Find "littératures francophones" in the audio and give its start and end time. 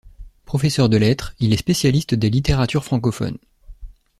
2.31-3.37